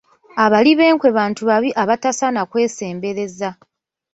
Abali 0.43 0.71
b’enkwe 0.79 1.09
bantu 1.17 1.41
babi 1.49 1.69
abatasaana 1.81 2.41
kwesembereza. 2.51 3.49